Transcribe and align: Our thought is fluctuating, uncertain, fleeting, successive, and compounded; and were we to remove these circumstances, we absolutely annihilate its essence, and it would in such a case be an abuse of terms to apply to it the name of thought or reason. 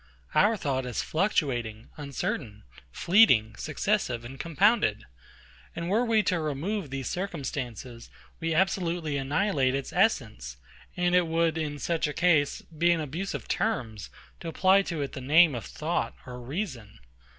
Our 0.33 0.57
thought 0.57 0.87
is 0.87 1.03
fluctuating, 1.03 1.89
uncertain, 1.95 2.63
fleeting, 2.91 3.55
successive, 3.55 4.25
and 4.25 4.39
compounded; 4.39 5.05
and 5.75 5.91
were 5.91 6.03
we 6.03 6.23
to 6.23 6.39
remove 6.39 6.89
these 6.89 7.07
circumstances, 7.07 8.09
we 8.39 8.51
absolutely 8.55 9.15
annihilate 9.17 9.75
its 9.75 9.93
essence, 9.93 10.57
and 10.97 11.13
it 11.13 11.27
would 11.27 11.55
in 11.55 11.77
such 11.77 12.07
a 12.07 12.13
case 12.13 12.63
be 12.63 12.91
an 12.91 12.99
abuse 12.99 13.35
of 13.35 13.47
terms 13.47 14.09
to 14.39 14.47
apply 14.47 14.81
to 14.81 15.03
it 15.03 15.11
the 15.11 15.21
name 15.21 15.53
of 15.53 15.65
thought 15.65 16.15
or 16.25 16.41
reason. 16.41 16.97